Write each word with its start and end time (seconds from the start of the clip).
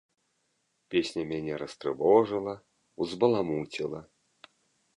Песня 0.91 1.25
мяне 1.31 1.53
растрывожыла, 1.63 2.55
узбаламуціла. 3.01 4.01